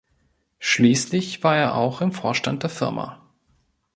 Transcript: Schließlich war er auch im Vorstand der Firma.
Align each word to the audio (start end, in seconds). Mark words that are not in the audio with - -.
Schließlich 0.57 1.43
war 1.43 1.55
er 1.57 1.75
auch 1.75 2.01
im 2.01 2.11
Vorstand 2.11 2.63
der 2.63 2.71
Firma. 2.71 3.21